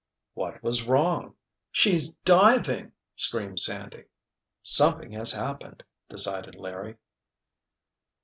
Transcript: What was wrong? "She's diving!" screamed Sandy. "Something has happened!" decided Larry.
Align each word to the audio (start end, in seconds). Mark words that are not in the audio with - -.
What 0.33 0.63
was 0.63 0.87
wrong? 0.87 1.35
"She's 1.71 2.13
diving!" 2.25 2.93
screamed 3.15 3.59
Sandy. 3.59 4.05
"Something 4.63 5.11
has 5.11 5.33
happened!" 5.33 5.83
decided 6.09 6.55
Larry. 6.55 6.95